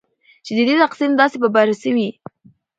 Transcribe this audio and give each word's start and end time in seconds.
چې 0.45 0.51
ددې 0.57 0.75
تقسیم 0.83 1.11
داسي 1.19 1.37
په 1.43 1.49
بره 1.55 1.75
سویدي 1.81 2.09